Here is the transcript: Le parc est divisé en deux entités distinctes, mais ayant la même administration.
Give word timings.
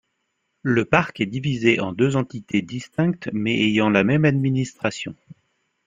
Le 0.63 0.83
parc 0.85 1.21
est 1.21 1.27
divisé 1.27 1.79
en 1.79 1.91
deux 1.93 2.15
entités 2.15 2.63
distinctes, 2.63 3.29
mais 3.33 3.61
ayant 3.61 3.91
la 3.91 4.03
même 4.03 4.25
administration. 4.25 5.13